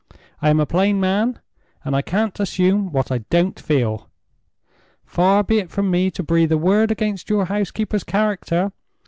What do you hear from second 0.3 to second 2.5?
I am a plain man, and I can't